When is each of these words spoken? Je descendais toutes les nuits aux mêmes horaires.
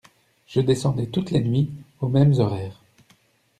Je 0.47 0.61
descendais 0.61 1.05
toutes 1.05 1.29
les 1.29 1.41
nuits 1.41 1.69
aux 1.99 2.09
mêmes 2.09 2.39
horaires. 2.39 2.81